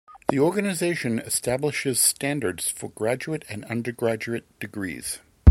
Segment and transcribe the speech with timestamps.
[0.29, 5.19] The organization establishes standards for graduate and undergraduate degrees.